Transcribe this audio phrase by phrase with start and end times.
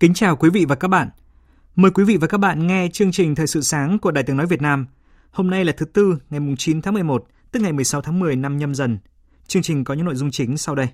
[0.00, 1.08] Kính chào quý vị và các bạn.
[1.76, 4.36] Mời quý vị và các bạn nghe chương trình Thời sự sáng của Đài Tiếng
[4.36, 4.86] Nói Việt Nam.
[5.30, 8.58] Hôm nay là thứ Tư, ngày 9 tháng 11, tức ngày 16 tháng 10 năm
[8.58, 8.98] nhâm dần.
[9.46, 10.88] Chương trình có những nội dung chính sau đây.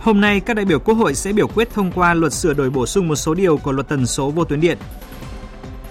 [0.00, 2.70] Hôm nay, các đại biểu Quốc hội sẽ biểu quyết thông qua luật sửa đổi
[2.70, 4.78] bổ sung một số điều của luật tần số vô tuyến điện.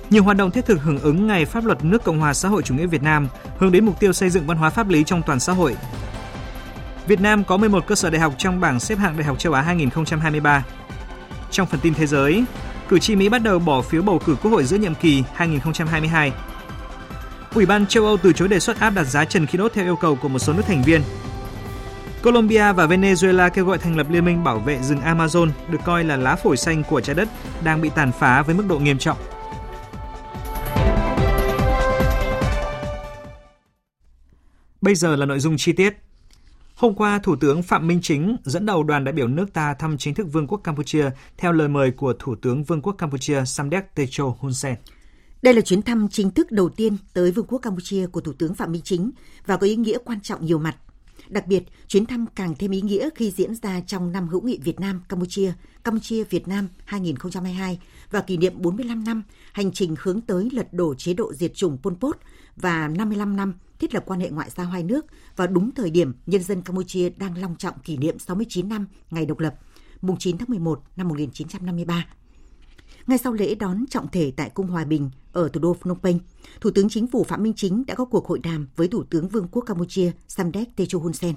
[0.10, 2.64] Nhiều hoạt động thiết thực hưởng ứng Ngày Pháp luật nước Cộng hòa xã hội
[2.64, 3.28] chủ nghĩa Việt Nam
[3.58, 5.76] hướng đến mục tiêu xây dựng văn hóa pháp lý trong toàn xã hội.
[7.08, 9.54] Việt Nam có 11 cơ sở đại học trong bảng xếp hạng Đại học châu
[9.54, 10.64] Á 2023.
[11.52, 12.44] Trong phần tin thế giới,
[12.90, 16.32] cử tri Mỹ bắt đầu bỏ phiếu bầu cử Quốc hội giữa nhiệm kỳ 2022.
[17.56, 19.86] Ủy ban châu Âu từ chối đề xuất áp đặt giá trần khí đốt theo
[19.86, 21.02] yêu cầu của một số nước thành viên.
[22.24, 26.04] Colombia và Venezuela kêu gọi thành lập liên minh bảo vệ rừng Amazon, được coi
[26.04, 27.30] là lá phổi xanh của trái đất,
[27.64, 29.18] đang bị tàn phá với mức độ nghiêm trọng.
[34.82, 35.94] Bây giờ là nội dung chi tiết.
[36.76, 39.98] Hôm qua, Thủ tướng Phạm Minh Chính dẫn đầu đoàn đại biểu nước ta thăm
[39.98, 43.96] chính thức Vương quốc Campuchia theo lời mời của Thủ tướng Vương quốc Campuchia Samdech
[43.96, 44.76] Techo Hun Sen.
[45.42, 48.56] Đây là chuyến thăm chính thức đầu tiên tới Vương quốc Campuchia của Thủ tướng
[48.56, 49.12] Phạm Minh Chính
[49.46, 50.76] và có ý nghĩa quan trọng nhiều mặt.
[51.30, 54.60] Đặc biệt, chuyến thăm càng thêm ý nghĩa khi diễn ra trong năm hữu nghị
[54.64, 55.54] Việt Nam Campuchia,
[55.84, 57.80] Campuchia Việt Nam 2022
[58.12, 61.78] và kỷ niệm 45 năm hành trình hướng tới lật đổ chế độ diệt chủng
[61.84, 62.18] Pol Pot
[62.58, 66.14] và 55 năm thiết lập quan hệ ngoại giao hai nước vào đúng thời điểm
[66.26, 69.56] nhân dân Campuchia đang long trọng kỷ niệm 69 năm ngày độc lập,
[70.02, 72.06] mùng 9 tháng 11 năm 1953.
[73.08, 76.20] Ngay sau lễ đón trọng thể tại Cung Hòa Bình ở thủ đô Phnom Penh,
[76.62, 79.28] Thủ tướng Chính phủ Phạm Minh Chính đã có cuộc hội đàm với Thủ tướng
[79.28, 81.36] Vương quốc Campuchia Samdech Techo Hun Sen.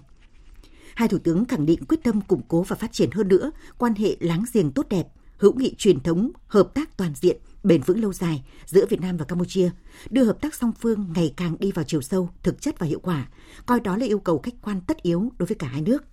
[0.94, 3.94] Hai thủ tướng khẳng định quyết tâm củng cố và phát triển hơn nữa quan
[3.94, 5.06] hệ láng giềng tốt đẹp,
[5.36, 9.16] hữu nghị truyền thống, hợp tác toàn diện, bền vững lâu dài giữa Việt Nam
[9.16, 9.70] và Campuchia,
[10.10, 13.00] đưa hợp tác song phương ngày càng đi vào chiều sâu, thực chất và hiệu
[13.00, 13.28] quả,
[13.66, 16.04] coi đó là yêu cầu khách quan tất yếu đối với cả hai nước.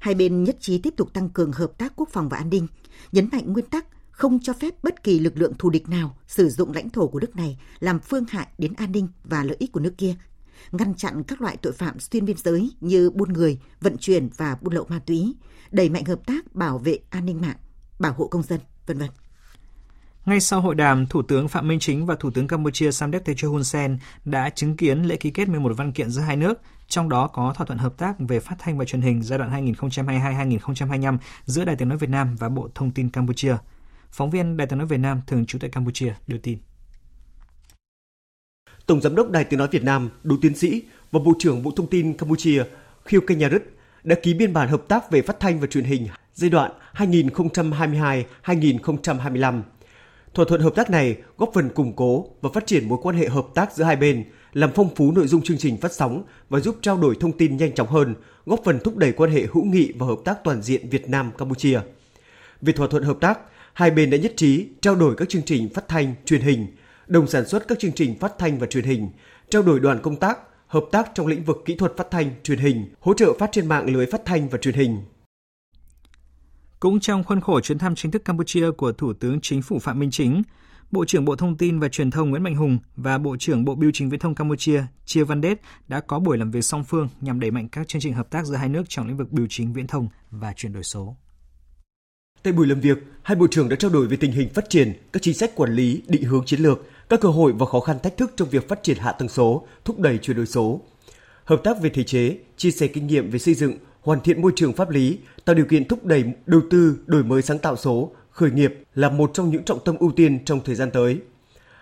[0.00, 2.66] Hai bên nhất trí tiếp tục tăng cường hợp tác quốc phòng và an ninh,
[3.12, 6.48] nhấn mạnh nguyên tắc không cho phép bất kỳ lực lượng thù địch nào sử
[6.48, 9.72] dụng lãnh thổ của nước này làm phương hại đến an ninh và lợi ích
[9.72, 10.14] của nước kia,
[10.72, 14.56] ngăn chặn các loại tội phạm xuyên biên giới như buôn người, vận chuyển và
[14.60, 15.34] buôn lậu ma túy,
[15.70, 17.56] đẩy mạnh hợp tác bảo vệ an ninh mạng,
[17.98, 19.08] bảo hộ công dân, vân vân.
[20.28, 23.48] Ngay sau hội đàm, Thủ tướng Phạm Minh Chính và Thủ tướng Campuchia Samdech Techo
[23.48, 27.08] Hun Sen đã chứng kiến lễ ký kết 11 văn kiện giữa hai nước, trong
[27.08, 31.18] đó có thỏa thuận hợp tác về phát thanh và truyền hình giai đoạn 2022-2025
[31.44, 33.56] giữa Đài Tiếng Nói Việt Nam và Bộ Thông tin Campuchia.
[34.10, 36.58] Phóng viên Đài Tiếng Nói Việt Nam thường trú tại Campuchia đưa tin.
[38.86, 41.70] Tổng Giám đốc Đài Tiếng Nói Việt Nam, Đỗ Tiến Sĩ và Bộ trưởng Bộ
[41.76, 42.64] Thông tin Campuchia
[43.04, 43.62] Khieu Kenyarut
[44.04, 49.62] đã ký biên bản hợp tác về phát thanh và truyền hình giai đoạn 2022-2025.
[50.34, 53.28] Thỏa thuận hợp tác này góp phần củng cố và phát triển mối quan hệ
[53.28, 56.60] hợp tác giữa hai bên, làm phong phú nội dung chương trình phát sóng và
[56.60, 58.14] giúp trao đổi thông tin nhanh chóng hơn,
[58.46, 61.30] góp phần thúc đẩy quan hệ hữu nghị và hợp tác toàn diện Việt Nam
[61.38, 61.80] Campuchia.
[62.62, 63.38] Về thỏa thuận hợp tác,
[63.72, 66.66] hai bên đã nhất trí trao đổi các chương trình phát thanh, truyền hình,
[67.06, 69.08] đồng sản xuất các chương trình phát thanh và truyền hình,
[69.50, 72.58] trao đổi đoàn công tác, hợp tác trong lĩnh vực kỹ thuật phát thanh, truyền
[72.58, 74.98] hình, hỗ trợ phát trên mạng lưới phát thanh và truyền hình.
[76.80, 79.98] Cũng trong khuôn khổ chuyến thăm chính thức Campuchia của Thủ tướng Chính phủ Phạm
[79.98, 80.42] Minh Chính,
[80.90, 83.74] Bộ trưởng Bộ Thông tin và Truyền thông Nguyễn Mạnh Hùng và Bộ trưởng Bộ
[83.74, 87.08] Bưu chính Viễn thông Campuchia Chia Văn Đết đã có buổi làm việc song phương
[87.20, 89.46] nhằm đẩy mạnh các chương trình hợp tác giữa hai nước trong lĩnh vực bưu
[89.50, 91.16] chính viễn thông và chuyển đổi số.
[92.42, 94.92] Tại buổi làm việc, hai bộ trưởng đã trao đổi về tình hình phát triển,
[95.12, 97.98] các chính sách quản lý, định hướng chiến lược, các cơ hội và khó khăn
[98.02, 100.80] thách thức trong việc phát triển hạ tầng số, thúc đẩy chuyển đổi số.
[101.44, 104.52] Hợp tác về thể chế, chia sẻ kinh nghiệm về xây dựng, hoàn thiện môi
[104.56, 108.12] trường pháp lý, tạo điều kiện thúc đẩy đầu tư, đổi mới sáng tạo số,
[108.30, 111.20] khởi nghiệp là một trong những trọng tâm ưu tiên trong thời gian tới.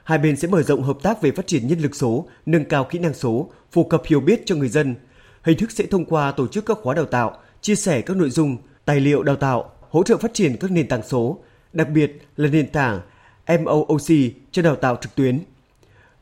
[0.05, 2.85] Hai bên sẽ mở rộng hợp tác về phát triển nhân lực số, nâng cao
[2.91, 4.95] kỹ năng số, phổ cập hiểu biết cho người dân.
[5.43, 8.31] Hình thức sẽ thông qua tổ chức các khóa đào tạo, chia sẻ các nội
[8.31, 11.39] dung, tài liệu đào tạo, hỗ trợ phát triển các nền tảng số,
[11.73, 13.01] đặc biệt là nền tảng
[13.49, 14.11] MOOC
[14.51, 15.41] cho đào tạo trực tuyến.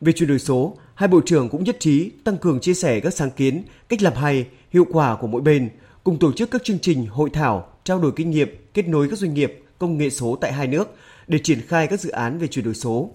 [0.01, 3.13] Về chuyển đổi số, hai bộ trưởng cũng nhất trí tăng cường chia sẻ các
[3.13, 5.69] sáng kiến, cách làm hay, hiệu quả của mỗi bên,
[6.05, 9.19] cùng tổ chức các chương trình, hội thảo, trao đổi kinh nghiệm, kết nối các
[9.19, 10.95] doanh nghiệp công nghệ số tại hai nước
[11.27, 13.09] để triển khai các dự án về chuyển đổi số.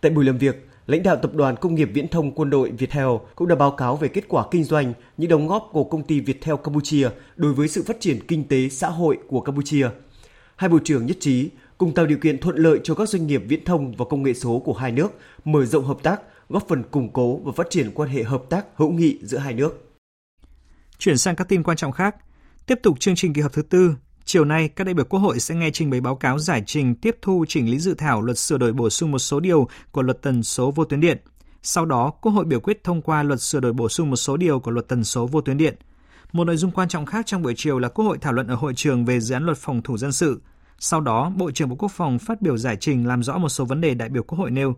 [0.00, 3.06] Tại buổi làm việc, lãnh đạo tập đoàn công nghiệp viễn thông quân đội Viettel
[3.34, 6.20] cũng đã báo cáo về kết quả kinh doanh, những đóng góp của công ty
[6.20, 9.88] Viettel Campuchia đối với sự phát triển kinh tế xã hội của Campuchia.
[10.56, 11.48] Hai bộ trưởng nhất trí
[11.78, 14.34] cùng tạo điều kiện thuận lợi cho các doanh nghiệp viễn thông và công nghệ
[14.34, 15.12] số của hai nước
[15.44, 18.66] mở rộng hợp tác, góp phần củng cố và phát triển quan hệ hợp tác
[18.74, 19.85] hữu nghị giữa hai nước.
[20.98, 22.16] Chuyển sang các tin quan trọng khác,
[22.66, 23.94] tiếp tục chương trình kỳ họp thứ tư,
[24.28, 26.94] Chiều nay, các đại biểu Quốc hội sẽ nghe trình bày báo cáo giải trình
[26.94, 30.02] tiếp thu chỉnh lý dự thảo luật sửa đổi bổ sung một số điều của
[30.02, 31.18] luật tần số vô tuyến điện.
[31.62, 34.36] Sau đó, Quốc hội biểu quyết thông qua luật sửa đổi bổ sung một số
[34.36, 35.74] điều của luật tần số vô tuyến điện.
[36.32, 38.54] Một nội dung quan trọng khác trong buổi chiều là Quốc hội thảo luận ở
[38.54, 40.40] hội trường về dự án luật phòng thủ dân sự.
[40.78, 43.64] Sau đó, Bộ trưởng Bộ Quốc phòng phát biểu giải trình làm rõ một số
[43.64, 44.76] vấn đề đại biểu Quốc hội nêu.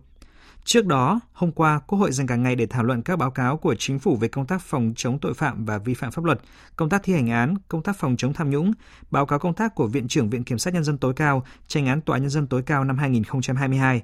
[0.64, 3.56] Trước đó, hôm qua, Quốc hội dành cả ngày để thảo luận các báo cáo
[3.56, 6.40] của chính phủ về công tác phòng chống tội phạm và vi phạm pháp luật,
[6.76, 8.72] công tác thi hành án, công tác phòng chống tham nhũng,
[9.10, 11.86] báo cáo công tác của Viện trưởng Viện Kiểm sát Nhân dân tối cao, tranh
[11.86, 14.02] án Tòa Nhân dân tối cao năm 2022.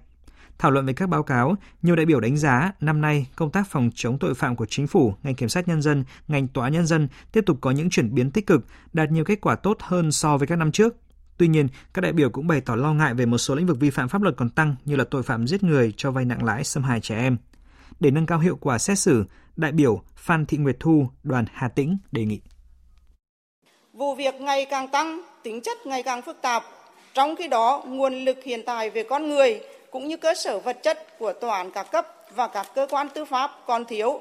[0.58, 3.68] Thảo luận về các báo cáo, nhiều đại biểu đánh giá năm nay công tác
[3.68, 6.86] phòng chống tội phạm của chính phủ, ngành kiểm sát nhân dân, ngành tòa nhân
[6.86, 10.12] dân tiếp tục có những chuyển biến tích cực, đạt nhiều kết quả tốt hơn
[10.12, 10.96] so với các năm trước.
[11.36, 13.81] Tuy nhiên, các đại biểu cũng bày tỏ lo ngại về một số lĩnh vực
[13.81, 16.44] vi phạm pháp luật còn tăng như là tội phạm giết người, cho vay nặng
[16.44, 17.36] lãi, xâm hại trẻ em.
[18.00, 19.25] Để nâng cao hiệu quả xét xử,
[19.56, 22.40] đại biểu Phan Thị Nguyệt Thu, đoàn Hà Tĩnh đề nghị.
[23.92, 26.62] Vụ việc ngày càng tăng, tính chất ngày càng phức tạp.
[27.14, 29.60] Trong khi đó, nguồn lực hiện tại về con người
[29.90, 33.08] cũng như cơ sở vật chất của tòa án các cấp và các cơ quan
[33.14, 34.20] tư pháp còn thiếu.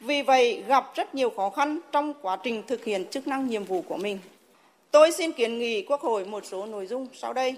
[0.00, 3.64] Vì vậy, gặp rất nhiều khó khăn trong quá trình thực hiện chức năng nhiệm
[3.64, 4.18] vụ của mình.
[4.90, 7.56] Tôi xin kiến nghị Quốc hội một số nội dung sau đây.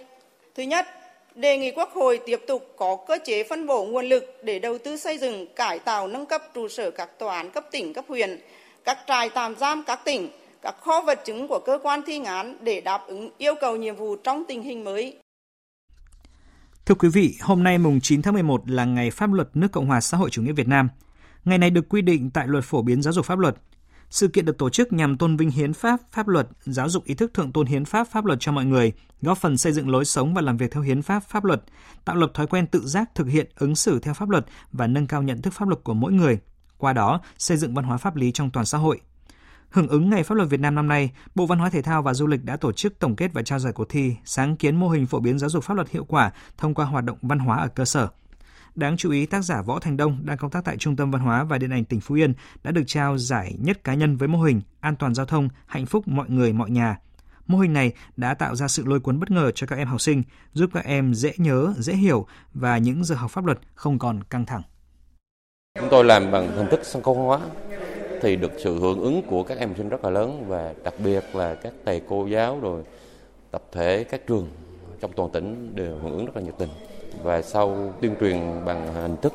[0.55, 0.87] Thứ nhất,
[1.34, 4.79] đề nghị Quốc hội tiếp tục có cơ chế phân bổ nguồn lực để đầu
[4.79, 8.05] tư xây dựng, cải tạo, nâng cấp trụ sở các tòa án cấp tỉnh, cấp
[8.08, 8.40] huyện,
[8.84, 10.29] các trại tạm giam các tỉnh,
[10.62, 13.96] các kho vật chứng của cơ quan thi án để đáp ứng yêu cầu nhiệm
[13.96, 15.17] vụ trong tình hình mới.
[16.87, 19.87] Thưa quý vị, hôm nay mùng 9 tháng 11 là ngày pháp luật nước Cộng
[19.87, 20.88] hòa xã hội chủ nghĩa Việt Nam.
[21.44, 23.55] Ngày này được quy định tại luật phổ biến giáo dục pháp luật.
[24.12, 27.14] Sự kiện được tổ chức nhằm tôn vinh hiến pháp, pháp luật, giáo dục ý
[27.14, 28.93] thức thượng tôn hiến pháp, pháp luật cho mọi người,
[29.23, 31.62] góp phần xây dựng lối sống và làm việc theo hiến pháp, pháp luật,
[32.05, 35.06] tạo lập thói quen tự giác thực hiện ứng xử theo pháp luật và nâng
[35.06, 36.38] cao nhận thức pháp luật của mỗi người.
[36.79, 39.00] Qua đó, xây dựng văn hóa pháp lý trong toàn xã hội.
[39.70, 42.15] Hưởng ứng Ngày Pháp luật Việt Nam năm nay, Bộ Văn hóa Thể thao và
[42.15, 44.88] Du lịch đã tổ chức tổng kết và trao giải cuộc thi sáng kiến mô
[44.88, 47.56] hình phổ biến giáo dục pháp luật hiệu quả thông qua hoạt động văn hóa
[47.56, 48.08] ở cơ sở–
[48.74, 51.22] Đáng chú ý, tác giả Võ Thành Đông đang công tác tại Trung tâm Văn
[51.22, 52.34] hóa và Điện ảnh tỉnh Phú Yên
[52.64, 55.86] đã được trao giải nhất cá nhân với mô hình An toàn giao thông, hạnh
[55.86, 56.96] phúc mọi người mọi nhà.
[57.46, 60.00] Mô hình này đã tạo ra sự lôi cuốn bất ngờ cho các em học
[60.00, 60.22] sinh,
[60.52, 64.22] giúp các em dễ nhớ, dễ hiểu và những giờ học pháp luật không còn
[64.22, 64.62] căng thẳng.
[65.80, 67.40] Chúng tôi làm bằng hình thức sân khấu hóa
[68.22, 70.94] thì được sự hưởng ứng của các em học sinh rất là lớn và đặc
[71.04, 72.82] biệt là các thầy cô giáo rồi
[73.50, 74.48] tập thể các trường
[75.00, 76.69] trong toàn tỉnh đều hưởng ứng rất là nhiệt tình
[77.22, 79.32] và sau tuyên truyền bằng hình thức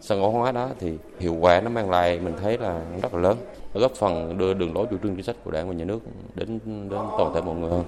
[0.00, 3.20] sân khấu hóa đó thì hiệu quả nó mang lại mình thấy là rất là
[3.20, 3.36] lớn
[3.74, 6.00] góp phần đưa đường lối chủ trương chính sách của đảng và nhà nước
[6.34, 7.84] đến đến toàn thể mọi người hơn.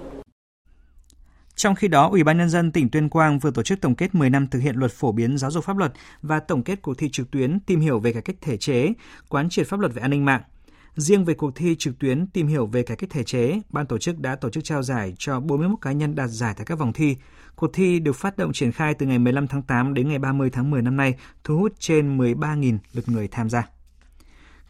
[1.55, 4.14] Trong khi đó, Ủy ban nhân dân tỉnh Tuyên Quang vừa tổ chức tổng kết
[4.14, 6.98] 10 năm thực hiện luật phổ biến giáo dục pháp luật và tổng kết cuộc
[6.98, 8.89] thi trực tuyến tìm hiểu về cải cách thể chế,
[9.29, 10.43] quán triệt pháp luật về an ninh mạng.
[10.97, 13.99] Riêng về cuộc thi trực tuyến tìm hiểu về cải cách thể chế, ban tổ
[13.99, 16.93] chức đã tổ chức trao giải cho 41 cá nhân đạt giải tại các vòng
[16.93, 17.17] thi.
[17.56, 20.51] Cuộc thi được phát động triển khai từ ngày 15 tháng 8 đến ngày 30
[20.51, 23.69] tháng 10 năm nay, thu hút trên 13.000 lượt người tham gia.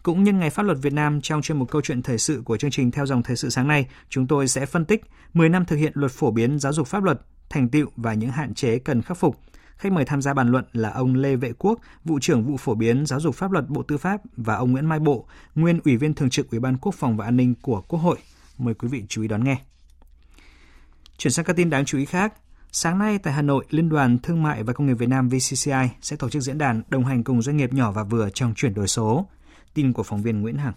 [0.02, 2.56] Cũng nhân ngày pháp luật Việt Nam trong chuyên mục câu chuyện thời sự của
[2.56, 5.64] chương trình theo dòng thời sự sáng nay, chúng tôi sẽ phân tích 10 năm
[5.64, 8.78] thực hiện luật phổ biến giáo dục pháp luật, thành tựu và những hạn chế
[8.78, 9.36] cần khắc phục.
[9.80, 12.74] Khách mời tham gia bàn luận là ông Lê Vệ Quốc, vụ trưởng vụ phổ
[12.74, 15.96] biến giáo dục pháp luật Bộ Tư pháp và ông Nguyễn Mai Bộ, nguyên ủy
[15.96, 18.18] viên thường trực Ủy ban Quốc phòng và An ninh của Quốc hội.
[18.58, 19.56] Mời quý vị chú ý đón nghe.
[21.18, 22.34] Chuyển sang các tin đáng chú ý khác,
[22.72, 25.88] Sáng nay tại Hà Nội, Liên đoàn Thương mại và Công nghiệp Việt Nam VCCI
[26.02, 28.74] sẽ tổ chức diễn đàn đồng hành cùng doanh nghiệp nhỏ và vừa trong chuyển
[28.74, 29.26] đổi số.
[29.74, 30.74] Tin của phóng viên Nguyễn Hằng.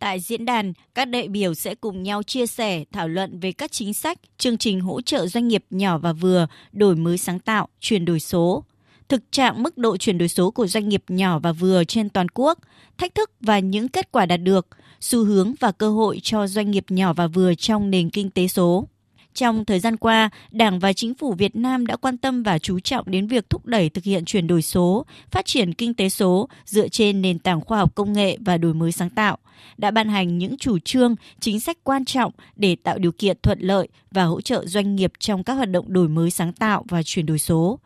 [0.00, 3.72] Tại diễn đàn, các đại biểu sẽ cùng nhau chia sẻ, thảo luận về các
[3.72, 7.68] chính sách, chương trình hỗ trợ doanh nghiệp nhỏ và vừa, đổi mới sáng tạo,
[7.80, 8.64] chuyển đổi số,
[9.08, 12.26] thực trạng mức độ chuyển đổi số của doanh nghiệp nhỏ và vừa trên toàn
[12.28, 12.58] quốc,
[12.98, 14.66] thách thức và những kết quả đạt được,
[15.00, 18.48] xu hướng và cơ hội cho doanh nghiệp nhỏ và vừa trong nền kinh tế
[18.48, 18.88] số.
[19.34, 22.80] Trong thời gian qua, Đảng và Chính phủ Việt Nam đã quan tâm và chú
[22.80, 26.48] trọng đến việc thúc đẩy thực hiện chuyển đổi số, phát triển kinh tế số
[26.64, 29.38] dựa trên nền tảng khoa học công nghệ và đổi mới sáng tạo,
[29.78, 33.60] đã ban hành những chủ trương, chính sách quan trọng để tạo điều kiện thuận
[33.60, 37.02] lợi và hỗ trợ doanh nghiệp trong các hoạt động đổi mới sáng tạo và
[37.02, 37.78] chuyển đổi số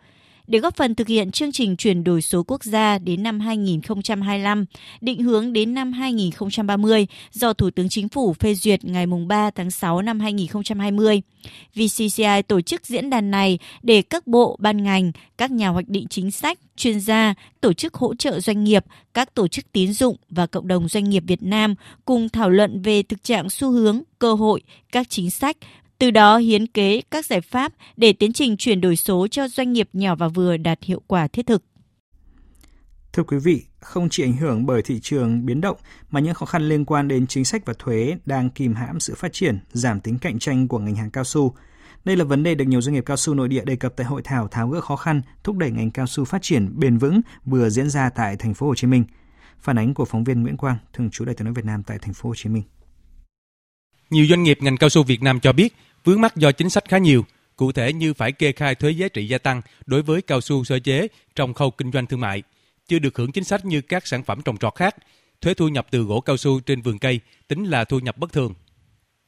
[0.47, 4.65] để góp phần thực hiện chương trình chuyển đổi số quốc gia đến năm 2025,
[5.01, 9.71] định hướng đến năm 2030 do Thủ tướng Chính phủ phê duyệt ngày 3 tháng
[9.71, 11.23] 6 năm 2020.
[11.75, 16.07] VCCI tổ chức diễn đàn này để các bộ, ban ngành, các nhà hoạch định
[16.09, 18.85] chính sách, chuyên gia, tổ chức hỗ trợ doanh nghiệp,
[19.15, 21.75] các tổ chức tín dụng và cộng đồng doanh nghiệp Việt Nam
[22.05, 25.57] cùng thảo luận về thực trạng xu hướng, cơ hội, các chính sách
[25.99, 29.73] từ đó hiến kế các giải pháp để tiến trình chuyển đổi số cho doanh
[29.73, 31.63] nghiệp nhỏ và vừa đạt hiệu quả thiết thực.
[33.13, 35.77] Thưa quý vị, không chỉ ảnh hưởng bởi thị trường biến động
[36.11, 39.15] mà những khó khăn liên quan đến chính sách và thuế đang kìm hãm sự
[39.15, 41.55] phát triển, giảm tính cạnh tranh của ngành hàng cao su.
[42.05, 44.07] Đây là vấn đề được nhiều doanh nghiệp cao su nội địa đề cập tại
[44.07, 47.21] hội thảo tháo gỡ khó khăn, thúc đẩy ngành cao su phát triển bền vững
[47.45, 49.05] vừa diễn ra tại thành phố Hồ Chí Minh.
[49.61, 51.99] Phản ánh của phóng viên Nguyễn Quang, thường trú Đại tiếng nói Việt Nam tại
[51.99, 52.63] thành phố Hồ Chí Minh.
[54.11, 56.85] Nhiều doanh nghiệp ngành cao su Việt Nam cho biết vướng mắc do chính sách
[56.89, 57.25] khá nhiều,
[57.57, 60.65] cụ thể như phải kê khai thuế giá trị gia tăng đối với cao su
[60.65, 62.43] sơ chế trong khâu kinh doanh thương mại,
[62.89, 64.97] chưa được hưởng chính sách như các sản phẩm trồng trọt khác.
[65.41, 68.33] Thuế thu nhập từ gỗ cao su trên vườn cây tính là thu nhập bất
[68.33, 68.55] thường.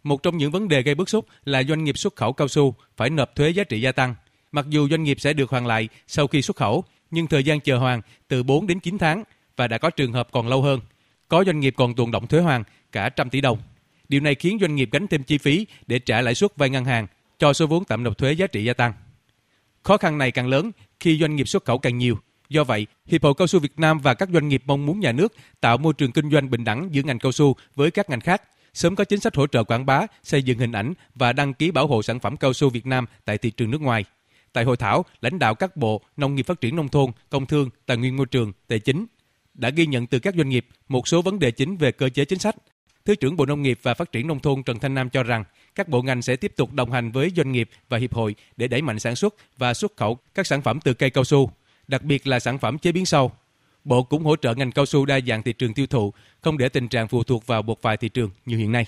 [0.02, 2.74] Một trong những vấn đề gây bức xúc là doanh nghiệp xuất khẩu cao su
[2.96, 4.14] phải nộp thuế giá trị gia tăng.
[4.52, 7.60] Mặc dù doanh nghiệp sẽ được hoàn lại sau khi xuất khẩu, nhưng thời gian
[7.60, 9.24] chờ hoàn từ 4 đến 9 tháng
[9.56, 10.80] và đã có trường hợp còn lâu hơn.
[11.28, 13.58] Có doanh nghiệp còn tồn động thuế hoàn cả trăm tỷ đồng.
[14.08, 16.84] Điều này khiến doanh nghiệp gánh thêm chi phí để trả lãi suất vay ngân
[16.84, 17.06] hàng
[17.38, 18.92] cho số vốn tạm nộp thuế giá trị gia tăng.
[19.82, 20.70] Khó khăn này càng lớn
[21.00, 22.18] khi doanh nghiệp xuất khẩu càng nhiều.
[22.48, 25.12] Do vậy, Hiệp hội Cao su Việt Nam và các doanh nghiệp mong muốn nhà
[25.12, 28.20] nước tạo môi trường kinh doanh bình đẳng giữa ngành cao su với các ngành
[28.20, 28.42] khác,
[28.74, 31.70] sớm có chính sách hỗ trợ quảng bá, xây dựng hình ảnh và đăng ký
[31.70, 34.04] bảo hộ sản phẩm cao su Việt Nam tại thị trường nước ngoài.
[34.52, 37.70] Tại hội thảo, lãnh đạo các bộ Nông nghiệp Phát triển Nông thôn, Công thương,
[37.86, 39.06] Tài nguyên Môi trường, Tài chính
[39.54, 42.24] đã ghi nhận từ các doanh nghiệp một số vấn đề chính về cơ chế
[42.24, 42.56] chính sách,
[43.06, 45.44] Thứ trưởng Bộ Nông nghiệp và Phát triển Nông thôn Trần Thanh Nam cho rằng
[45.74, 48.68] các bộ ngành sẽ tiếp tục đồng hành với doanh nghiệp và hiệp hội để
[48.68, 51.50] đẩy mạnh sản xuất và xuất khẩu các sản phẩm từ cây cao su,
[51.88, 53.32] đặc biệt là sản phẩm chế biến sâu.
[53.84, 56.68] Bộ cũng hỗ trợ ngành cao su đa dạng thị trường tiêu thụ, không để
[56.68, 58.86] tình trạng phụ thuộc vào một vài thị trường như hiện nay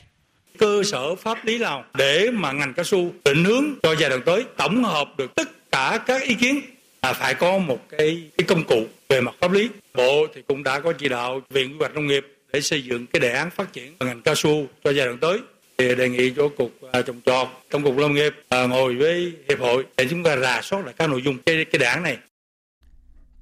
[0.58, 4.22] cơ sở pháp lý nào để mà ngành cao su định hướng cho giai đoạn
[4.26, 6.60] tới tổng hợp được tất cả các ý kiến
[7.02, 10.62] là phải có một cái, cái công cụ về mặt pháp lý bộ thì cũng
[10.62, 13.50] đã có chỉ đạo viện quy hoạch nông nghiệp để xây dựng cái đề án
[13.50, 15.40] phát triển ngành cao su cho giai đoạn tới
[15.78, 19.32] thì đề nghị cho cục à, trồng trọt trong cục lâm nghiệp à, ngồi với
[19.48, 22.02] hiệp hội để chúng ta rà soát lại các nội dung cái cái đề án
[22.02, 22.18] này.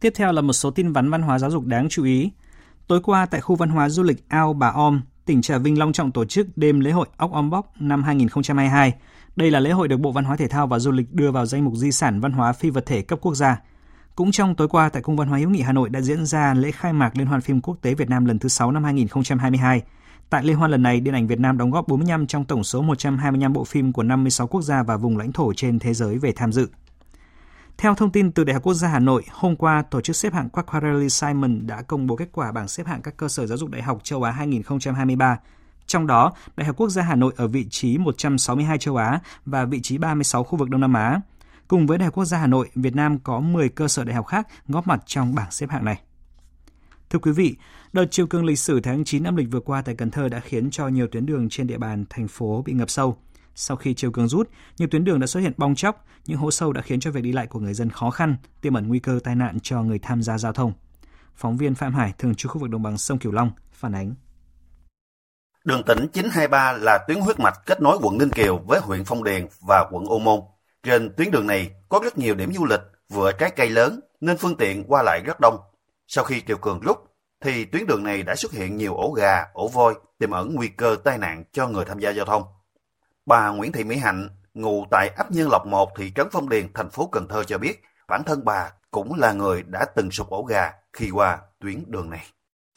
[0.01, 2.31] Tiếp theo là một số tin vắn văn hóa giáo dục đáng chú ý.
[2.87, 5.93] Tối qua tại khu văn hóa du lịch Ao Bà Om, tỉnh Trà Vinh long
[5.93, 8.93] trọng tổ chức đêm lễ hội ốc om bóc năm 2022.
[9.37, 11.47] Đây là lễ hội được Bộ Văn hóa Thể thao và Du lịch đưa vào
[11.47, 13.57] danh mục di sản văn hóa phi vật thể cấp quốc gia.
[14.17, 16.55] Cũng trong tối qua tại Cung văn hóa hữu nghị Hà Nội đã diễn ra
[16.55, 19.83] lễ khai mạc Liên hoan phim quốc tế Việt Nam lần thứ 6 năm 2022.
[20.31, 22.83] Tại liên hoan lần này, điện ảnh Việt Nam đóng góp 45 trong tổng số
[22.83, 26.33] 125 bộ phim của 56 quốc gia và vùng lãnh thổ trên thế giới về
[26.33, 26.69] tham dự.
[27.79, 30.33] Theo thông tin từ Đại học Quốc gia Hà Nội, hôm qua, tổ chức xếp
[30.33, 33.59] hạng Quacquarelli Simon đã công bố kết quả bảng xếp hạng các cơ sở giáo
[33.59, 35.39] dục đại học châu Á 2023.
[35.87, 39.65] Trong đó, Đại học Quốc gia Hà Nội ở vị trí 162 châu Á và
[39.65, 41.21] vị trí 36 khu vực Đông Nam Á.
[41.69, 44.15] Cùng với Đại học Quốc gia Hà Nội, Việt Nam có 10 cơ sở đại
[44.15, 46.01] học khác góp mặt trong bảng xếp hạng này.
[47.11, 47.57] Thưa quý vị,
[47.93, 50.41] đợt chiều cường lịch sử tháng 9 âm lịch vừa qua tại Cần Thơ đã
[50.41, 53.17] khiến cho nhiều tuyến đường trên địa bàn thành phố bị ngập sâu.
[53.55, 56.51] Sau khi chiều cường rút, nhiều tuyến đường đã xuất hiện bong chóc, những hố
[56.51, 58.99] sâu đã khiến cho việc đi lại của người dân khó khăn, tiềm ẩn nguy
[58.99, 60.73] cơ tai nạn cho người tham gia giao thông.
[61.35, 64.15] Phóng viên Phạm Hải, thường trú khu vực đồng bằng sông Cửu Long, phản ánh.
[65.65, 69.25] Đường tỉnh 923 là tuyến huyết mạch kết nối quận Ninh Kiều với huyện Phong
[69.25, 70.41] Điền và quận Ô Môn.
[70.87, 74.37] Trên tuyến đường này có rất nhiều điểm du lịch, vừa trái cây lớn nên
[74.37, 75.59] phương tiện qua lại rất đông.
[76.07, 76.99] Sau khi triều cường rút,
[77.45, 80.69] thì tuyến đường này đã xuất hiện nhiều ổ gà, ổ voi, tiềm ẩn nguy
[80.69, 82.43] cơ tai nạn cho người tham gia giao thông.
[83.27, 86.73] Bà Nguyễn Thị Mỹ Hạnh, ngụ tại ấp Nhân Lộc 1, thị trấn Phong Điền,
[86.75, 90.31] thành phố Cần Thơ cho biết, bản thân bà cũng là người đã từng sụp
[90.31, 92.27] ổ gà khi qua tuyến đường này.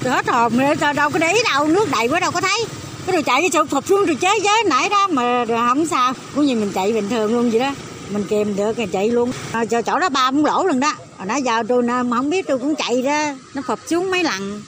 [0.03, 0.53] Hết hồn,
[0.95, 2.65] đâu có để ý đâu, nước đầy quá đâu có thấy.
[3.05, 6.13] Cái đồ chạy cái sụp thụt xuống rồi chế chế nãy đó mà không sao.
[6.35, 7.73] Cũng như mình chạy bình thường luôn vậy đó
[8.11, 10.93] mình kèm được thì chạy luôn à, chỗ chỗ đó ba cũng lỗ lần đó
[11.17, 14.61] hồi nãy giờ tôi không biết tôi cũng chạy ra nó phập xuống mấy lần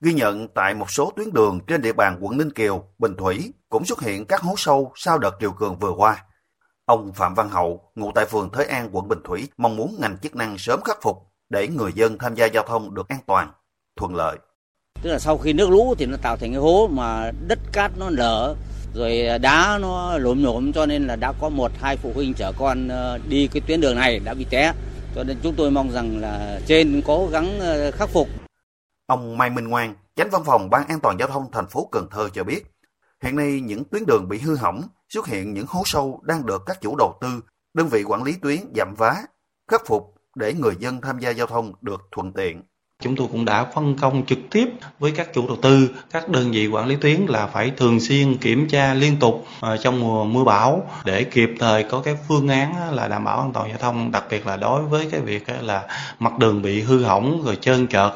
[0.00, 3.52] ghi nhận tại một số tuyến đường trên địa bàn quận Ninh Kiều, Bình Thủy
[3.68, 6.24] cũng xuất hiện các hố sâu sau đợt triều cường vừa qua.
[6.84, 10.18] Ông Phạm Văn Hậu, ngụ tại phường Thới An, quận Bình Thủy, mong muốn ngành
[10.18, 11.16] chức năng sớm khắc phục
[11.48, 13.52] để người dân tham gia giao thông được an toàn,
[13.96, 14.38] thuận lợi.
[15.02, 17.90] Tức là sau khi nước lũ thì nó tạo thành cái hố mà đất cát
[17.98, 18.54] nó lở
[18.96, 22.34] rồi à, đá nó lốm nhổm cho nên là đã có một hai phụ huynh
[22.34, 24.72] chở con ờ, đi cái tuyến đường này đã bị té
[25.14, 28.28] cho nên chúng tôi mong rằng là trên cố gắng ờ, khắc phục.
[29.06, 32.06] Ông Mai Minh Ngoan, Chánh Văn phòng Ban An toàn giao thông thành phố Cần
[32.10, 32.62] Thơ cho biết,
[33.22, 36.62] hiện nay những tuyến đường bị hư hỏng, xuất hiện những hố sâu đang được
[36.66, 37.28] các chủ đầu tư,
[37.74, 39.22] đơn vị quản lý tuyến giảm vá,
[39.70, 42.62] khắc phục để người dân tham gia giao thông được thuận tiện.
[43.02, 46.50] Chúng tôi cũng đã phân công trực tiếp với các chủ đầu tư, các đơn
[46.50, 50.24] vị quản lý tuyến là phải thường xuyên kiểm tra liên tục à, trong mùa
[50.24, 53.78] mưa bão để kịp thời có cái phương án là đảm bảo an toàn giao
[53.78, 55.82] thông, đặc biệt là đối với cái việc là
[56.18, 58.12] mặt đường bị hư hỏng rồi trơn trượt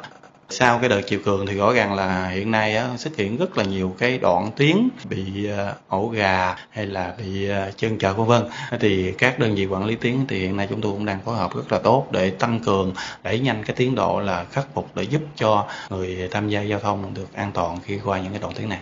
[0.52, 3.58] sau cái đợt chiều cường thì rõ ràng là hiện nay á, xuất hiện rất
[3.58, 8.14] là nhiều cái đoạn tuyến bị ờ, ổ gà hay là bị ờ, chân chợ
[8.14, 8.42] vân vân
[8.80, 11.36] thì các đơn vị quản lý tuyến thì hiện nay chúng tôi cũng đang phối
[11.36, 14.96] hợp rất là tốt để tăng cường đẩy nhanh cái tiến độ là khắc phục
[14.96, 18.40] để giúp cho người tham gia giao thông được an toàn khi qua những cái
[18.40, 18.80] đoạn tuyến này.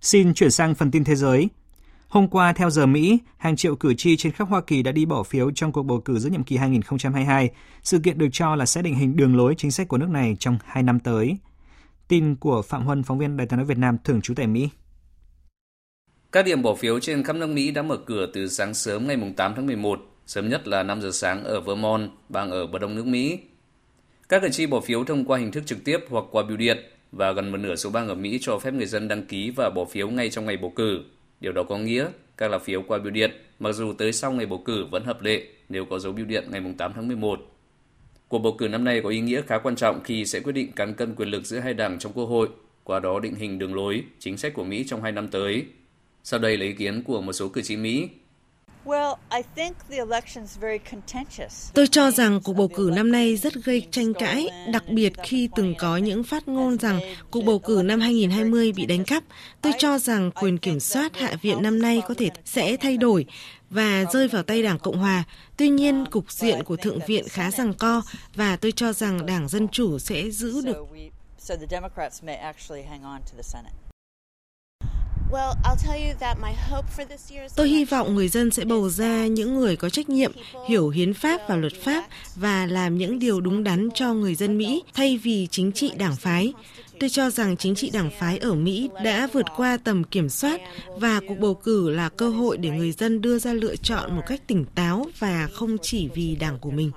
[0.00, 1.48] Xin chuyển sang phần tin thế giới.
[2.14, 5.06] Hôm qua, theo giờ Mỹ, hàng triệu cử tri trên khắp Hoa Kỳ đã đi
[5.06, 7.50] bỏ phiếu trong cuộc bầu cử giữa nhiệm kỳ 2022.
[7.82, 10.36] Sự kiện được cho là sẽ định hình đường lối chính sách của nước này
[10.38, 11.36] trong hai năm tới.
[12.08, 14.68] Tin của Phạm Huân, phóng viên Đài tiếng nói Việt Nam thường trú tại Mỹ.
[16.32, 19.32] Các điểm bỏ phiếu trên khắp nước Mỹ đã mở cửa từ sáng sớm ngày
[19.36, 22.94] 8 tháng 11, sớm nhất là 5 giờ sáng ở Vermont, bang ở bờ đông
[22.94, 23.38] nước Mỹ.
[24.28, 26.78] Các cử tri bỏ phiếu thông qua hình thức trực tiếp hoặc qua bưu điện
[27.12, 29.70] và gần một nửa số bang ở Mỹ cho phép người dân đăng ký và
[29.70, 31.04] bỏ phiếu ngay trong ngày bầu cử.
[31.44, 34.46] Điều đó có nghĩa các lá phiếu qua bưu điện, mặc dù tới sau ngày
[34.46, 37.40] bầu cử vẫn hợp lệ nếu có dấu bưu điện ngày 8 tháng 11.
[38.28, 40.72] Cuộc bầu cử năm nay có ý nghĩa khá quan trọng khi sẽ quyết định
[40.72, 42.48] cán cân quyền lực giữa hai đảng trong Quốc hội,
[42.84, 45.64] qua đó định hình đường lối, chính sách của Mỹ trong hai năm tới.
[46.22, 48.08] Sau đây là ý kiến của một số cử tri Mỹ
[51.74, 55.48] Tôi cho rằng cuộc bầu cử năm nay rất gây tranh cãi, đặc biệt khi
[55.56, 57.00] từng có những phát ngôn rằng
[57.30, 59.24] cuộc bầu cử năm 2020 bị đánh cắp.
[59.60, 63.26] Tôi cho rằng quyền kiểm soát Hạ viện năm nay có thể sẽ thay đổi
[63.70, 65.24] và rơi vào tay Đảng Cộng Hòa.
[65.56, 68.02] Tuy nhiên, cục diện của Thượng viện khá rằng co
[68.34, 70.76] và tôi cho rằng Đảng Dân Chủ sẽ giữ được.
[77.56, 80.32] Tôi hy vọng người dân sẽ bầu ra những người có trách nhiệm,
[80.68, 82.04] hiểu hiến pháp và luật pháp
[82.36, 86.16] và làm những điều đúng đắn cho người dân Mỹ thay vì chính trị đảng
[86.16, 86.52] phái.
[87.00, 90.60] Tôi cho rằng chính trị đảng phái ở Mỹ đã vượt qua tầm kiểm soát
[90.96, 94.22] và cuộc bầu cử là cơ hội để người dân đưa ra lựa chọn một
[94.26, 96.90] cách tỉnh táo và không chỉ vì đảng của mình.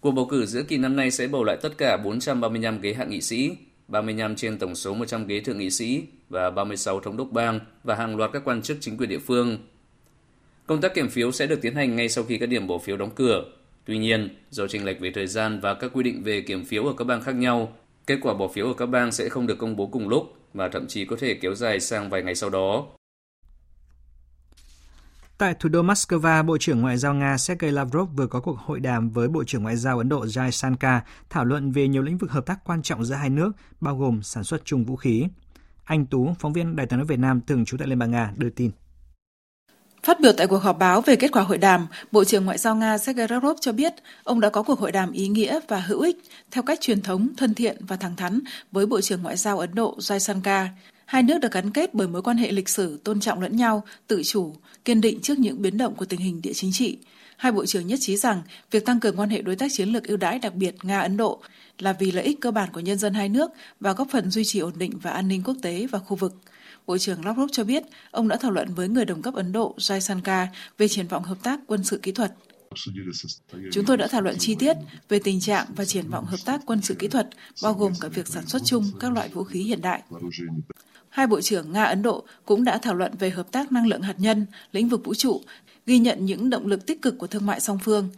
[0.00, 3.04] Cuộc bầu cử giữa kỳ năm nay sẽ bầu lại tất cả 435 ghế hạ
[3.04, 3.50] nghị sĩ
[3.88, 7.94] 35 trên tổng số 100 ghế thượng nghị sĩ và 36 thống đốc bang và
[7.94, 9.58] hàng loạt các quan chức chính quyền địa phương.
[10.66, 12.96] Công tác kiểm phiếu sẽ được tiến hành ngay sau khi các điểm bỏ phiếu
[12.96, 13.44] đóng cửa.
[13.84, 16.86] Tuy nhiên, do chênh lệch về thời gian và các quy định về kiểm phiếu
[16.86, 17.72] ở các bang khác nhau,
[18.06, 20.68] kết quả bỏ phiếu ở các bang sẽ không được công bố cùng lúc và
[20.68, 22.86] thậm chí có thể kéo dài sang vài ngày sau đó.
[25.38, 28.80] Tại thủ đô Moscow, Bộ trưởng Ngoại giao Nga Sergei Lavrov vừa có cuộc hội
[28.80, 32.18] đàm với Bộ trưởng Ngoại giao Ấn Độ Jai Shankar thảo luận về nhiều lĩnh
[32.18, 35.24] vực hợp tác quan trọng giữa hai nước, bao gồm sản xuất chung vũ khí.
[35.84, 38.32] Anh Tú, phóng viên Đài tiếng nói Việt Nam thường trú tại Liên bang Nga,
[38.36, 38.70] đưa tin.
[40.02, 42.76] Phát biểu tại cuộc họp báo về kết quả hội đàm, Bộ trưởng Ngoại giao
[42.76, 43.92] Nga Sergei Lavrov cho biết
[44.24, 46.16] ông đã có cuộc hội đàm ý nghĩa và hữu ích
[46.50, 48.40] theo cách truyền thống, thân thiện và thẳng thắn
[48.72, 50.68] với Bộ trưởng Ngoại giao Ấn Độ Jai Shankar.
[51.08, 53.84] Hai nước được gắn kết bởi mối quan hệ lịch sử, tôn trọng lẫn nhau,
[54.06, 56.98] tự chủ, kiên định trước những biến động của tình hình địa chính trị.
[57.36, 60.04] Hai bộ trưởng nhất trí rằng việc tăng cường quan hệ đối tác chiến lược
[60.04, 61.40] ưu đãi đặc biệt Nga-Ấn Độ
[61.78, 64.44] là vì lợi ích cơ bản của nhân dân hai nước và góp phần duy
[64.44, 66.34] trì ổn định và an ninh quốc tế và khu vực.
[66.86, 69.74] Bộ trưởng Lavrov cho biết ông đã thảo luận với người đồng cấp Ấn Độ
[69.78, 72.32] Jai Shankar về triển vọng hợp tác quân sự kỹ thuật.
[73.72, 74.76] Chúng tôi đã thảo luận chi tiết
[75.08, 77.28] về tình trạng và triển vọng hợp tác quân sự kỹ thuật,
[77.62, 80.02] bao gồm cả việc sản xuất chung các loại vũ khí hiện đại.
[81.10, 84.14] Hai bộ trưởng Nga-Ấn Độ cũng đã thảo luận về hợp tác năng lượng hạt
[84.18, 85.40] nhân, lĩnh vực vũ trụ,
[85.86, 88.08] ghi nhận những động lực tích cực của thương mại song phương.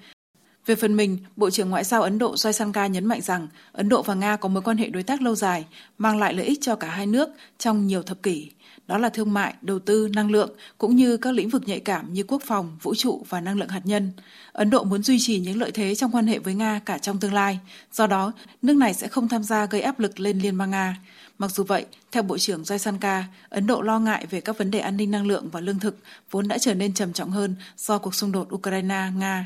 [0.66, 3.88] Về phần mình, Bộ trưởng Ngoại giao Ấn Độ Joy Shankar nhấn mạnh rằng Ấn
[3.88, 5.66] Độ và Nga có mối quan hệ đối tác lâu dài,
[5.98, 8.50] mang lại lợi ích cho cả hai nước trong nhiều thập kỷ.
[8.86, 12.12] Đó là thương mại, đầu tư, năng lượng, cũng như các lĩnh vực nhạy cảm
[12.12, 14.12] như quốc phòng, vũ trụ và năng lượng hạt nhân.
[14.52, 17.20] Ấn Độ muốn duy trì những lợi thế trong quan hệ với Nga cả trong
[17.20, 17.58] tương lai.
[17.92, 20.96] Do đó, nước này sẽ không tham gia gây áp lực lên Liên bang Nga.
[21.40, 24.78] Mặc dù vậy, theo Bộ trưởng Jaisankar, Ấn Độ lo ngại về các vấn đề
[24.78, 25.96] an ninh năng lượng và lương thực
[26.30, 29.44] vốn đã trở nên trầm trọng hơn do cuộc xung đột Ukraine-Nga.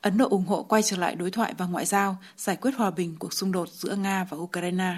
[0.00, 2.90] Ấn Độ ủng hộ quay trở lại đối thoại và ngoại giao, giải quyết hòa
[2.90, 4.96] bình cuộc xung đột giữa Nga và Ukraine.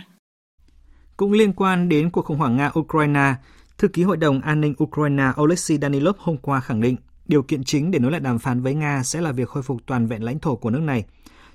[1.16, 3.34] Cũng liên quan đến cuộc khủng hoảng Nga-Ukraine,
[3.78, 6.96] Thư ký Hội đồng An ninh Ukraine Oleksiy Danilov hôm qua khẳng định
[7.28, 9.80] Điều kiện chính để nối lại đàm phán với Nga sẽ là việc khôi phục
[9.86, 11.04] toàn vẹn lãnh thổ của nước này.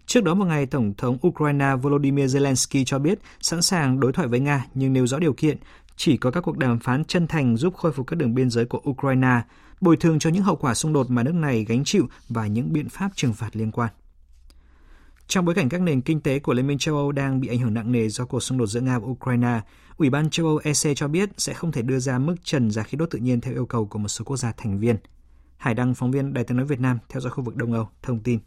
[0.05, 4.27] Trước đó một ngày, Tổng thống Ukraine Volodymyr Zelensky cho biết sẵn sàng đối thoại
[4.27, 5.57] với Nga nhưng nêu rõ điều kiện
[5.95, 8.65] chỉ có các cuộc đàm phán chân thành giúp khôi phục các đường biên giới
[8.65, 9.41] của Ukraine,
[9.81, 12.73] bồi thường cho những hậu quả xung đột mà nước này gánh chịu và những
[12.73, 13.89] biện pháp trừng phạt liên quan.
[15.27, 17.59] Trong bối cảnh các nền kinh tế của Liên minh châu Âu đang bị ảnh
[17.59, 19.61] hưởng nặng nề do cuộc xung đột giữa Nga và Ukraine,
[19.97, 22.83] Ủy ban châu Âu EC cho biết sẽ không thể đưa ra mức trần giá
[22.83, 24.95] khí đốt tự nhiên theo yêu cầu của một số quốc gia thành viên.
[25.57, 27.89] Hải Đăng, phóng viên Đài tiếng nói Việt Nam theo dõi khu vực Đông Âu,
[28.01, 28.39] thông tin.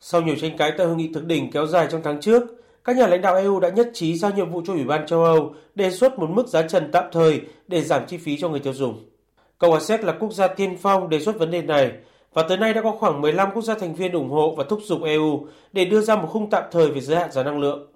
[0.00, 2.42] Sau nhiều tranh cãi tại hội nghị thượng đỉnh kéo dài trong tháng trước,
[2.84, 5.24] các nhà lãnh đạo EU đã nhất trí giao nhiệm vụ cho Ủy ban châu
[5.24, 8.60] Âu đề xuất một mức giá trần tạm thời để giảm chi phí cho người
[8.60, 9.04] tiêu dùng.
[9.58, 11.92] Cộng hòa Séc là quốc gia tiên phong đề xuất vấn đề này
[12.32, 14.80] và tới nay đã có khoảng 15 quốc gia thành viên ủng hộ và thúc
[14.84, 17.86] giục EU để đưa ra một khung tạm thời về giới hạn giá năng lượng.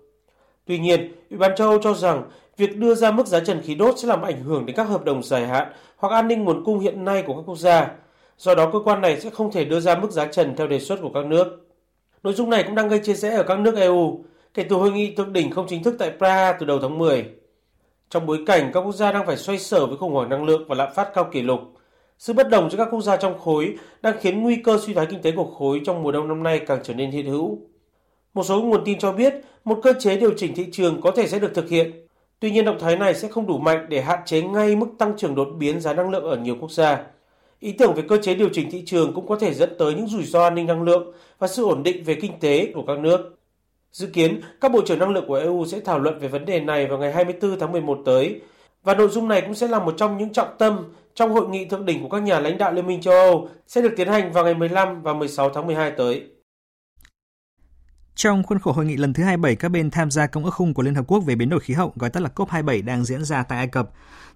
[0.66, 2.22] Tuy nhiên, Ủy ban châu Âu cho rằng
[2.56, 5.04] việc đưa ra mức giá trần khí đốt sẽ làm ảnh hưởng đến các hợp
[5.04, 7.90] đồng dài hạn hoặc an ninh nguồn cung hiện nay của các quốc gia.
[8.38, 10.80] Do đó, cơ quan này sẽ không thể đưa ra mức giá trần theo đề
[10.80, 11.69] xuất của các nước.
[12.22, 14.92] Nội dung này cũng đang gây chia rẽ ở các nước EU kể từ hội
[14.92, 17.24] nghị thượng đỉnh không chính thức tại Praha từ đầu tháng 10.
[18.10, 20.64] Trong bối cảnh các quốc gia đang phải xoay sở với khủng hoảng năng lượng
[20.68, 21.60] và lạm phát cao kỷ lục,
[22.18, 25.06] sự bất đồng giữa các quốc gia trong khối đang khiến nguy cơ suy thoái
[25.06, 27.58] kinh tế của khối trong mùa đông năm nay càng trở nên hiện hữu.
[28.34, 31.26] Một số nguồn tin cho biết một cơ chế điều chỉnh thị trường có thể
[31.26, 32.06] sẽ được thực hiện.
[32.40, 35.16] Tuy nhiên động thái này sẽ không đủ mạnh để hạn chế ngay mức tăng
[35.16, 37.04] trưởng đột biến giá năng lượng ở nhiều quốc gia.
[37.60, 40.06] Ý tưởng về cơ chế điều chỉnh thị trường cũng có thể dẫn tới những
[40.06, 42.98] rủi ro an ninh năng lượng và sự ổn định về kinh tế của các
[42.98, 43.38] nước.
[43.92, 46.60] Dự kiến, các bộ trưởng năng lượng của EU sẽ thảo luận về vấn đề
[46.60, 48.40] này vào ngày 24 tháng 11 tới,
[48.82, 51.64] và nội dung này cũng sẽ là một trong những trọng tâm trong hội nghị
[51.64, 54.32] thượng đỉnh của các nhà lãnh đạo Liên minh châu Âu sẽ được tiến hành
[54.32, 56.24] vào ngày 15 và 16 tháng 12 tới.
[58.14, 60.74] Trong khuôn khổ hội nghị lần thứ 27 các bên tham gia Công ước khung
[60.74, 63.24] của Liên Hợp Quốc về biến đổi khí hậu, gọi tắt là COP27 đang diễn
[63.24, 63.90] ra tại Ai Cập,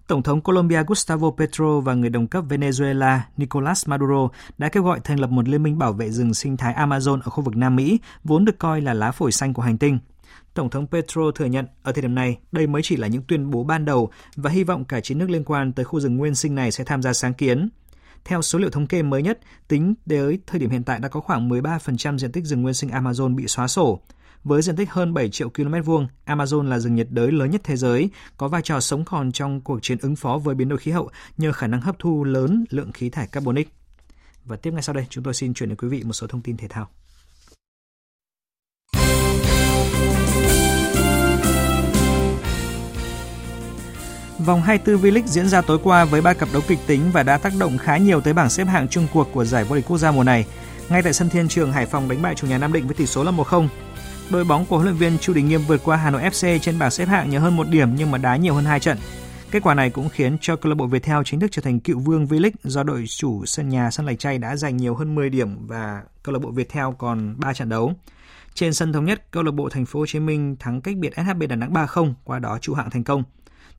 [0.06, 5.00] Tổng thống Colombia Gustavo Petro và người đồng cấp Venezuela Nicolas Maduro đã kêu gọi
[5.04, 7.76] thành lập một liên minh bảo vệ rừng sinh thái Amazon ở khu vực Nam
[7.76, 9.98] Mỹ, vốn được coi là lá phổi xanh của hành tinh.
[10.54, 13.50] Tổng thống Petro thừa nhận ở thời điểm này đây mới chỉ là những tuyên
[13.50, 16.34] bố ban đầu và hy vọng cả chín nước liên quan tới khu rừng nguyên
[16.34, 17.68] sinh này sẽ tham gia sáng kiến.
[18.24, 19.38] Theo số liệu thống kê mới nhất,
[19.68, 22.90] tính tới thời điểm hiện tại đã có khoảng 13% diện tích rừng nguyên sinh
[22.90, 24.00] Amazon bị xóa sổ.
[24.44, 27.60] Với diện tích hơn 7 triệu km vuông, Amazon là rừng nhiệt đới lớn nhất
[27.64, 30.78] thế giới, có vai trò sống còn trong cuộc chiến ứng phó với biến đổi
[30.78, 33.68] khí hậu nhờ khả năng hấp thu lớn lượng khí thải carbonic.
[34.44, 36.42] Và tiếp ngay sau đây, chúng tôi xin chuyển đến quý vị một số thông
[36.42, 36.88] tin thể thao.
[44.38, 47.38] Vòng 24 V-League diễn ra tối qua với ba cặp đấu kịch tính và đã
[47.38, 49.98] tác động khá nhiều tới bảng xếp hạng chung cuộc của giải vô địch quốc
[49.98, 50.46] gia mùa này.
[50.88, 53.06] Ngay tại sân Thiên Trường, Hải Phòng đánh bại chủ nhà Nam Định với tỷ
[53.06, 53.68] số là 1-0.
[54.30, 56.78] Đội bóng của huấn luyện viên Chu Đình Nghiêm vượt qua Hà Nội FC trên
[56.78, 58.98] bảng xếp hạng nhờ hơn một điểm nhưng mà đá nhiều hơn hai trận.
[59.50, 61.98] Kết quả này cũng khiến cho câu lạc bộ Viettel chính thức trở thành cựu
[61.98, 65.30] vương V-League do đội chủ sân nhà sân Lạch Tray đã giành nhiều hơn 10
[65.30, 67.92] điểm và câu lạc bộ Viettel còn 3 trận đấu.
[68.54, 71.12] Trên sân thống nhất, câu lạc bộ Thành phố Hồ Chí Minh thắng cách biệt
[71.16, 73.22] SHB Đà Nẵng 3-0, qua đó trụ hạng thành công.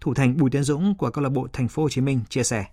[0.02, 2.44] Thủ thành Bùi Tiến Dũng của câu lạc bộ Thành phố Hồ Chí Minh chia
[2.44, 2.66] sẻ.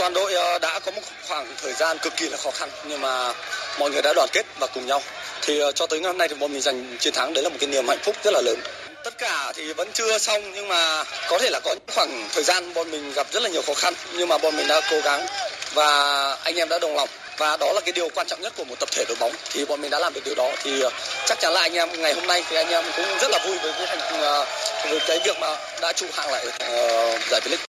[0.00, 0.27] Toàn đội
[0.58, 3.32] đã có một khoảng thời gian cực kỳ là khó khăn, nhưng mà
[3.78, 5.02] mọi người đã đoàn kết và cùng nhau.
[5.42, 7.48] Thì ờ, cho tới ngày hôm nay thì bọn mình giành chiến thắng, đấy là
[7.48, 8.60] một cái niềm hạnh phúc rất là lớn.
[9.04, 12.44] Tất cả thì vẫn chưa xong, nhưng mà có thể là có những khoảng thời
[12.44, 15.00] gian bọn mình gặp rất là nhiều khó khăn, nhưng mà bọn mình đã cố
[15.00, 15.26] gắng
[15.74, 18.64] và anh em đã đồng lòng và đó là cái điều quan trọng nhất của
[18.64, 20.90] một tập thể đội bóng thì bọn mình đã làm được điều đó, thì ờ,
[21.26, 23.58] chắc chắn là anh em ngày hôm nay thì anh em cũng rất là vui
[23.58, 27.67] với cái với ờ, cái việc mà đã trụ hạng lại ở giải V-League.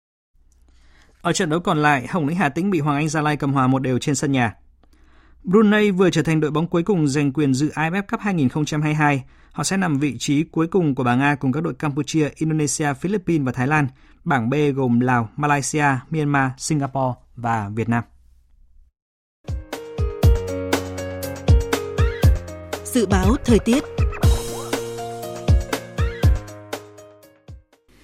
[1.26, 3.54] Ở trận đấu còn lại, Hồng Lĩnh Hà Tĩnh bị Hoàng Anh Gia Lai cầm
[3.54, 4.54] hòa một đều trên sân nhà.
[5.44, 9.24] Brunei vừa trở thành đội bóng cuối cùng giành quyền dự AFF Cup 2022.
[9.52, 12.94] Họ sẽ nằm vị trí cuối cùng của bảng A cùng các đội Campuchia, Indonesia,
[12.94, 13.88] Philippines và Thái Lan.
[14.24, 18.04] Bảng B gồm Lào, Malaysia, Myanmar, Singapore và Việt Nam.
[22.84, 23.84] Dự báo thời tiết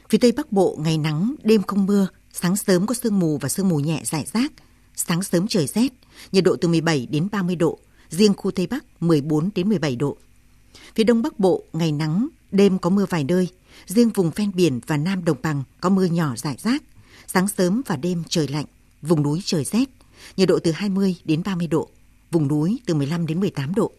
[0.10, 3.50] Phía Tây Bắc Bộ ngày nắng, đêm không mưa, sáng sớm có sương mù và
[3.50, 4.52] sương mù nhẹ rải rác.
[4.96, 5.90] Sáng sớm trời rét,
[6.32, 10.18] nhiệt độ từ 17 đến 30 độ, riêng khu Tây Bắc 14 đến 17 độ.
[10.96, 13.48] Phía Đông Bắc Bộ ngày nắng, đêm có mưa vài nơi,
[13.86, 16.84] riêng vùng ven biển và Nam Đồng Bằng có mưa nhỏ rải rác.
[17.28, 18.66] Sáng sớm và đêm trời lạnh,
[19.02, 19.90] vùng núi trời rét,
[20.38, 21.90] nhiệt độ từ 20 đến 30 độ,
[22.32, 23.92] vùng núi từ 15 đến 18 độ.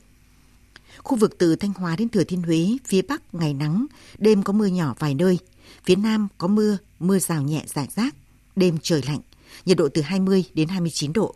[0.98, 3.86] Khu vực từ Thanh Hóa đến Thừa Thiên Huế, phía Bắc ngày nắng,
[4.18, 5.38] đêm có mưa nhỏ vài nơi,
[5.84, 8.14] Phía Nam có mưa, mưa rào nhẹ rải rác,
[8.56, 9.20] đêm trời lạnh,
[9.64, 11.34] nhiệt độ từ 20 đến 29 độ.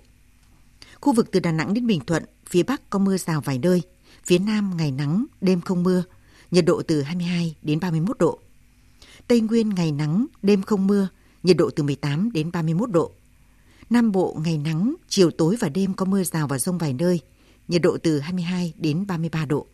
[1.01, 3.83] Khu vực từ Đà Nẵng đến Bình Thuận, phía Bắc có mưa rào vài nơi,
[4.25, 6.03] phía Nam ngày nắng, đêm không mưa,
[6.51, 8.39] nhiệt độ từ 22 đến 31 độ.
[9.29, 11.09] Tây Nguyên ngày nắng, đêm không mưa,
[11.43, 13.13] nhiệt độ từ 18 đến 31 độ.
[13.91, 17.21] Nam Bộ ngày nắng, chiều tối và đêm có mưa rào và rông vài nơi,
[17.69, 19.67] nhiệt độ từ 22 đến 33 độ.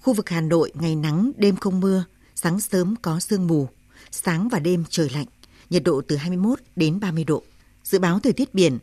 [0.00, 3.68] Khu vực Hà Nội ngày nắng, đêm không mưa, sáng sớm có sương mù,
[4.10, 5.26] sáng và đêm trời lạnh,
[5.72, 7.42] nhiệt độ từ 21 đến 30 độ.
[7.84, 8.78] Dự báo thời tiết biển,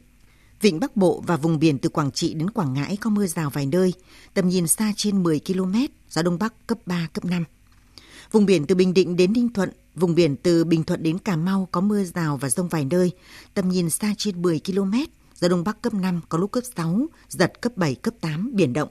[0.61, 3.49] Vịnh Bắc Bộ và vùng biển từ Quảng Trị đến Quảng Ngãi có mưa rào
[3.49, 3.93] vài nơi,
[4.33, 5.75] tầm nhìn xa trên 10 km,
[6.09, 7.43] gió Đông Bắc cấp 3, cấp 5.
[8.31, 11.35] Vùng biển từ Bình Định đến Ninh Thuận, vùng biển từ Bình Thuận đến Cà
[11.35, 13.11] Mau có mưa rào và rông vài nơi,
[13.53, 14.93] tầm nhìn xa trên 10 km,
[15.35, 18.73] gió Đông Bắc cấp 5, có lúc cấp 6, giật cấp 7, cấp 8, biển
[18.73, 18.89] động.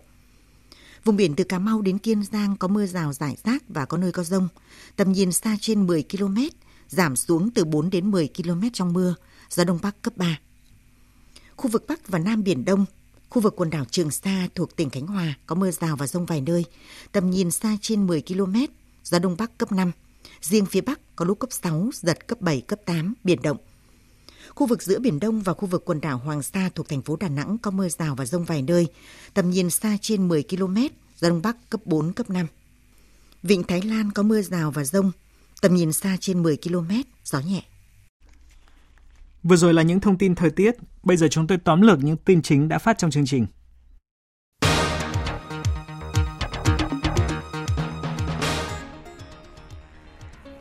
[1.04, 3.96] Vùng biển từ Cà Mau đến Kiên Giang có mưa rào rải rác và có
[3.96, 4.48] nơi có rông,
[4.96, 6.36] tầm nhìn xa trên 10 km,
[6.88, 9.14] giảm xuống từ 4 đến 10 km trong mưa,
[9.50, 10.38] gió Đông Bắc cấp 3.
[11.56, 12.84] Khu vực Bắc và Nam Biển Đông,
[13.28, 16.26] khu vực quần đảo Trường Sa thuộc tỉnh Khánh Hòa có mưa rào và rông
[16.26, 16.64] vài nơi,
[17.12, 18.54] tầm nhìn xa trên 10 km,
[19.04, 19.92] gió Đông Bắc cấp 5.
[20.40, 23.56] Riêng phía Bắc có lúc cấp 6, giật cấp 7, cấp 8, biển động.
[24.54, 27.16] Khu vực giữa Biển Đông và khu vực quần đảo Hoàng Sa thuộc thành phố
[27.16, 28.86] Đà Nẵng có mưa rào và rông vài nơi,
[29.34, 30.76] tầm nhìn xa trên 10 km,
[31.16, 32.46] gió Đông Bắc cấp 4, cấp 5.
[33.42, 35.12] Vịnh Thái Lan có mưa rào và rông,
[35.62, 36.90] tầm nhìn xa trên 10 km,
[37.24, 37.62] gió nhẹ.
[39.42, 42.16] Vừa rồi là những thông tin thời tiết, bây giờ chúng tôi tóm lược những
[42.16, 43.46] tin chính đã phát trong chương trình.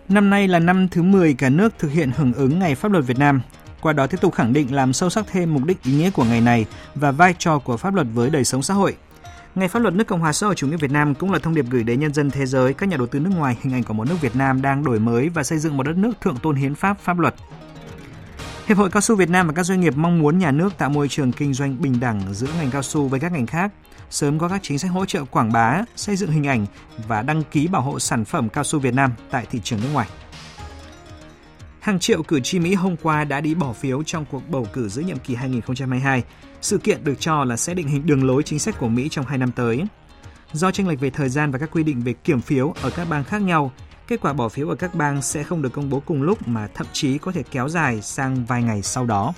[0.10, 3.06] Năm nay là năm thứ 10 cả nước thực hiện hưởng ứng Ngày Pháp luật
[3.06, 3.42] Việt Nam.
[3.82, 6.24] Qua đó tiếp tục khẳng định làm sâu sắc thêm mục đích ý nghĩa của
[6.24, 8.96] ngày này và vai trò của pháp luật với đời sống xã hội.
[9.58, 11.56] Ngày pháp luật nước Cộng hòa xã hội chủ nghĩa Việt Nam cũng là thông
[11.56, 13.84] điệp gửi đến nhân dân thế giới, các nhà đầu tư nước ngoài hình ảnh
[13.84, 16.38] của một nước Việt Nam đang đổi mới và xây dựng một đất nước thượng
[16.38, 17.36] tôn hiến pháp pháp luật.
[18.67, 20.89] Hiệp hội Cao su Việt Nam và các doanh nghiệp mong muốn nhà nước tạo
[20.89, 23.72] môi trường kinh doanh bình đẳng giữa ngành cao su với các ngành khác,
[24.10, 26.65] sớm có các chính sách hỗ trợ quảng bá, xây dựng hình ảnh
[27.08, 29.89] và đăng ký bảo hộ sản phẩm cao su Việt Nam tại thị trường nước
[29.93, 30.08] ngoài.
[31.80, 34.90] Hàng triệu cử tri Mỹ hôm qua đã đi bỏ phiếu trong cuộc bầu cử
[34.90, 36.24] giữa nhiệm kỳ 2022.
[36.62, 39.26] Sự kiện được cho là sẽ định hình đường lối chính sách của Mỹ trong
[39.26, 39.84] hai năm tới.
[40.54, 43.10] Do tranh lệch về thời gian và các quy định về kiểm phiếu ở các
[43.10, 43.72] bang khác nhau,
[44.08, 46.68] Kết quả bỏ phiếu ở các bang sẽ không được công bố cùng lúc mà
[46.74, 49.34] thậm chí có thể kéo dài sang vài ngày sau đó.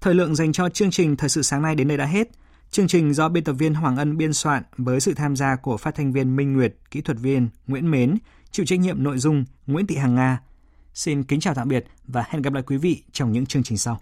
[0.00, 2.28] Thời lượng dành cho chương trình Thời sự sáng nay đến đây đã hết.
[2.70, 5.76] Chương trình do biên tập viên Hoàng Ân biên soạn với sự tham gia của
[5.76, 8.18] phát thanh viên Minh Nguyệt, kỹ thuật viên Nguyễn Mến,
[8.50, 10.40] chịu trách nhiệm nội dung Nguyễn Thị Hằng Nga.
[10.94, 13.78] Xin kính chào tạm biệt và hẹn gặp lại quý vị trong những chương trình
[13.78, 14.00] sau.